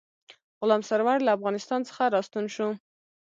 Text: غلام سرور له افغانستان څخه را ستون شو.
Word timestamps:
غلام 0.61 0.81
سرور 0.89 1.17
له 1.23 1.31
افغانستان 1.37 1.81
څخه 1.89 2.03
را 2.13 2.21
ستون 2.27 2.45
شو. 2.55 2.67